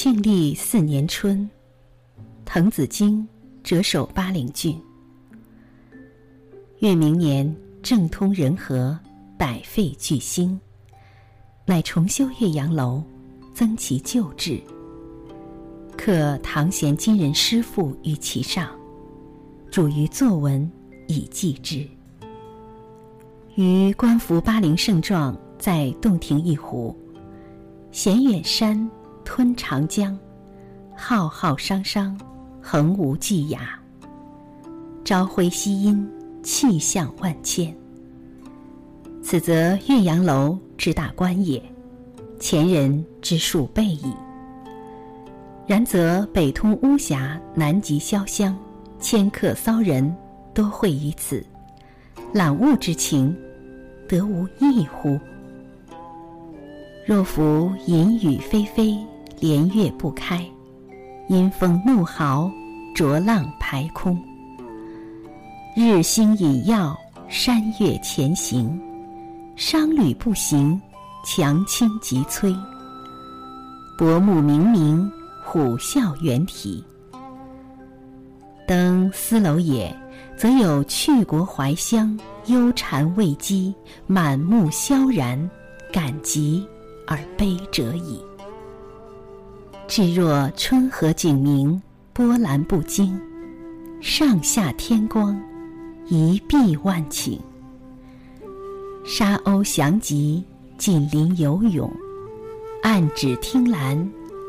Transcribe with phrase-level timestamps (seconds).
[0.00, 1.50] 庆历四年春，
[2.44, 3.26] 滕子京
[3.64, 4.80] 谪守巴陵郡。
[6.78, 8.96] 越明年，政通人和，
[9.36, 10.56] 百废具兴，
[11.66, 13.02] 乃重修岳阳楼，
[13.52, 14.62] 增其旧制，
[15.96, 18.68] 刻唐贤今人诗赋于其上，
[19.68, 20.70] 主于作文
[21.08, 21.84] 以记之。
[23.56, 26.96] 于观夫巴陵胜状，在洞庭一湖，
[27.90, 28.88] 衔远山，
[29.28, 30.18] 吞长江，
[30.96, 32.18] 浩浩汤汤，
[32.62, 33.58] 横无际涯。
[35.04, 36.10] 朝晖夕阴，
[36.42, 37.76] 气象万千。
[39.22, 41.62] 此则岳阳楼之大观也，
[42.40, 44.14] 前人之数倍矣。
[45.66, 48.56] 然则北通巫峡，南极潇湘，
[48.98, 50.16] 迁客骚人
[50.54, 51.44] 多会于此，
[52.32, 53.36] 览物之情。
[54.08, 55.20] 得无异乎？
[57.04, 59.06] 若夫淫雨霏霏，
[59.40, 60.38] 连月不开；
[61.28, 62.50] 阴风怒号，
[62.94, 64.18] 浊浪排空。
[65.76, 66.96] 日星隐曜，
[67.28, 68.68] 山岳前行；
[69.56, 70.80] 商旅不行，
[71.24, 72.56] 樯倾楫摧。
[73.96, 75.10] 薄暮冥冥，
[75.44, 76.82] 虎啸猿啼。
[78.66, 79.94] 登斯楼也，
[80.36, 82.18] 则有去国怀乡。
[82.46, 83.74] 忧谗畏讥，
[84.06, 85.38] 满目萧然，
[85.92, 86.66] 感极
[87.06, 88.18] 而悲者矣。
[89.88, 91.80] 至若春和景明，
[92.12, 93.18] 波澜不惊，
[94.02, 95.40] 上下天光，
[96.08, 97.38] 一碧万顷。
[99.06, 100.44] 沙鸥翔集，
[100.76, 101.90] 锦鳞游泳，
[102.82, 103.98] 岸芷汀兰，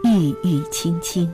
[0.04, 1.32] 郁郁青青。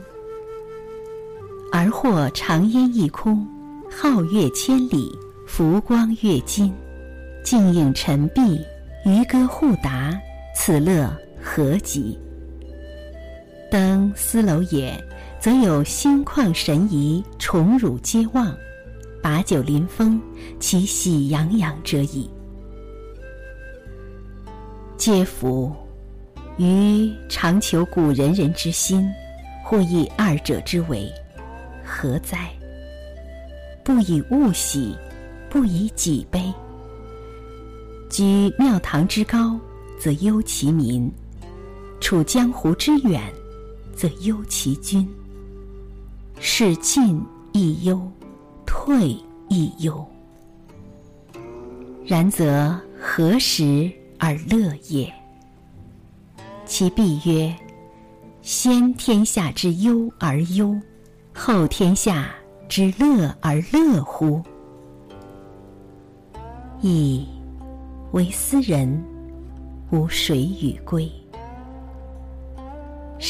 [1.72, 3.44] 而或长烟一空，
[3.90, 5.12] 皓月千里。
[5.48, 6.74] 浮光跃金，
[7.44, 8.60] 静影沉璧，
[9.04, 10.12] 渔歌互答，
[10.56, 11.08] 此乐
[11.40, 12.18] 何极！
[13.70, 15.02] 登斯楼也，
[15.40, 18.54] 则有心旷神怡，宠辱皆忘，
[19.22, 20.20] 把酒临风，
[20.60, 22.30] 其喜洋洋者矣。
[24.98, 25.72] 嗟夫！
[26.56, 29.06] 余常求古仁人之心，
[29.64, 31.12] 或以二者之为，
[31.84, 32.50] 何哉？
[33.84, 34.96] 不以物喜。
[35.48, 36.52] 不以己悲。
[38.10, 39.58] 居庙堂之高，
[39.98, 41.08] 则忧其民；
[41.98, 43.22] 处江湖之远，
[43.96, 45.08] 则忧其君。
[46.38, 47.20] 是进
[47.52, 48.00] 亦忧，
[48.66, 49.16] 退
[49.48, 50.06] 亦忧。
[52.04, 55.12] 然则何时而乐也？
[56.66, 57.56] 其必曰：
[58.42, 60.78] 先天下之忧而忧，
[61.34, 62.28] 后天下
[62.68, 64.42] 之乐而乐乎？
[66.82, 67.26] 亦
[68.12, 69.02] 为斯人，
[69.90, 71.10] 无谁与归。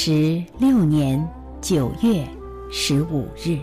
[0.09, 1.21] 十六年
[1.61, 2.25] 九月
[2.71, 3.59] 十五日，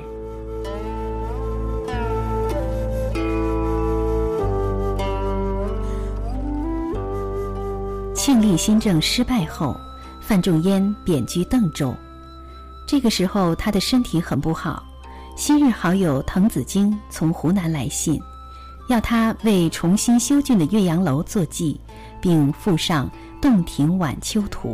[8.14, 9.74] 庆历新政失败后，
[10.20, 11.96] 范仲淹贬居邓州。
[12.86, 14.84] 这个时候，他的身体很不好。
[15.38, 18.22] 昔日好友滕子京从湖南来信。
[18.90, 21.80] 要他为重新修建的岳阳楼作记，
[22.20, 23.10] 并附上
[23.42, 24.72] 《洞庭晚秋图》。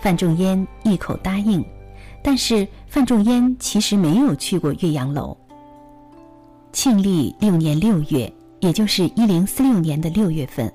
[0.00, 1.64] 范仲淹一口答应，
[2.22, 5.36] 但是范仲淹其实没有去过岳阳楼。
[6.72, 10.72] 庆历六年六月，也就是一零四六年的六月份，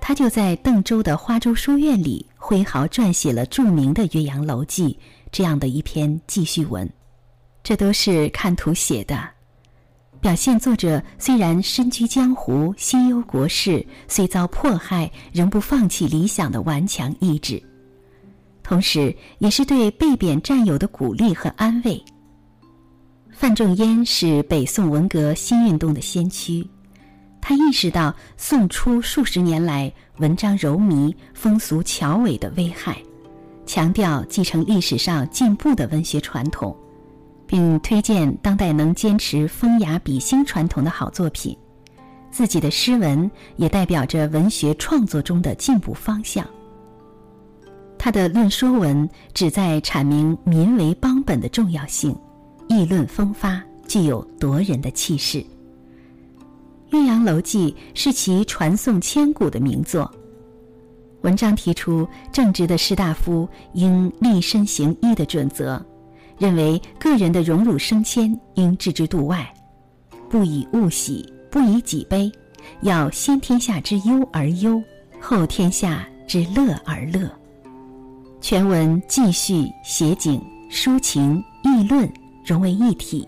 [0.00, 4.88] 他就在邓州的花洲书院里挥毫撰写了著名的《岳阳楼记》
[5.32, 6.88] 这样的一篇记叙文，
[7.62, 9.28] 这都是看图写的。
[10.20, 17.62] 表现作者虽然身居江湖、心忧国事，虽遭迫害，仍不放弃理想的顽强意志，
[18.66, 22.04] 同时也是对被贬战友的鼓励和安慰。
[23.30, 26.68] 范仲淹是北宋文革新运动的先驱，
[27.40, 33.00] 他意识到宋初数十年来文章柔靡、风俗巧伪的危害，
[33.66, 36.76] 强调继承历史上进步的文学传统。
[37.46, 41.56] 并推荐当代能坚持风雅比兴传统的好作品，
[42.28, 46.44] 自己的诗文也代表着文学创作中的进步方向。
[47.98, 52.16] 他的论说文旨在阐明民为邦本的重要性，
[52.68, 55.38] 议论风发，具有夺人的气势。
[56.90, 60.10] 《岳阳楼记》是其传颂千古的名作。
[61.22, 65.84] 文章提出正直的士大夫应立身行医的准则。
[66.38, 69.50] 认为个人的荣辱升迁应置之度外，
[70.28, 72.30] 不以物喜，不以己悲，
[72.82, 74.82] 要先天下之忧而忧，
[75.18, 77.26] 后天下之乐而乐。
[78.40, 80.40] 全文记叙、写景、
[80.70, 82.10] 抒情、议论
[82.44, 83.26] 融为一体，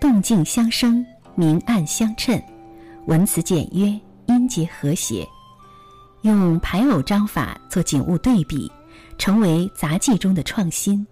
[0.00, 1.04] 动静相生，
[1.34, 2.42] 明暗相衬，
[3.06, 5.26] 文辞简约，音节和谐，
[6.22, 8.70] 用排偶章法做景物对比，
[9.16, 11.06] 成为杂技中的创新。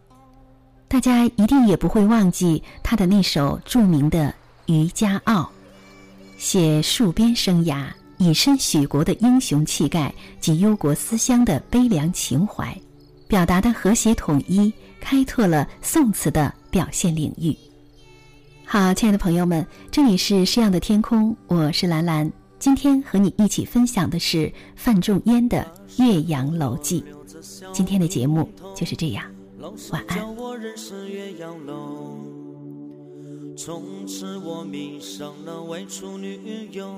[0.88, 4.28] 大家一定也不会忘记他的那首著名的
[4.72, 5.42] 《渔家傲》，
[6.38, 7.86] 写戍边生涯、
[8.18, 12.74] 以身许国的英雄气概及忧国思乡的悲凉情怀，
[13.28, 17.54] 表达的和谐统一，开拓了宋词的表现领域。
[18.64, 22.32] 好，亲爱的朋友们，这里是诗样的天空，我是兰兰。
[22.58, 25.58] 今天和你一起分享的是范仲淹的
[26.02, 27.04] 《岳阳楼记》。
[27.70, 29.22] 今天的节目就是这样。
[29.90, 30.18] 晚安，
[33.58, 36.90] 从此我迷上了外出旅游，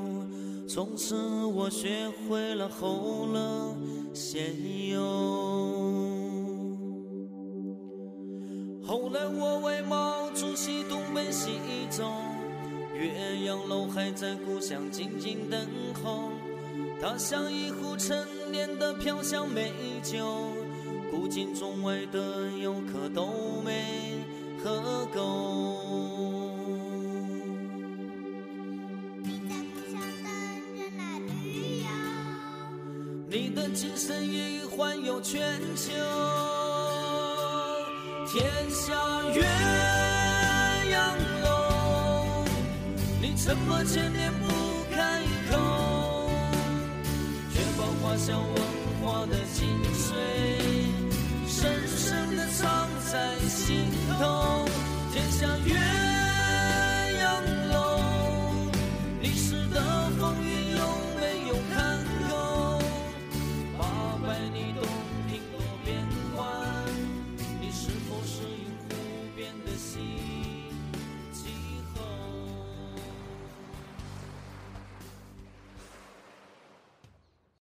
[0.69, 3.75] 从此我学会了后乐
[4.15, 4.41] 闲
[4.89, 5.50] 游。
[9.41, 11.53] 我为毛主席东奔西
[11.89, 12.13] 走，
[12.95, 15.67] 岳阳楼还在故乡静静等
[16.05, 16.29] 候，
[17.01, 19.73] 它像一壶陈年的飘香美
[20.03, 20.53] 酒。
[21.11, 24.23] 古今中外的游客都没
[24.63, 26.55] 喝够。
[29.25, 29.99] 你在故乡
[33.27, 36.50] 你的精神已环游全球。
[38.33, 38.95] 天下
[39.33, 39.43] 鸳
[40.89, 40.95] 鸯
[41.43, 42.45] 楼，
[43.21, 44.47] 你沉默千年不
[44.95, 46.31] 开口？
[47.53, 48.33] 确保华夏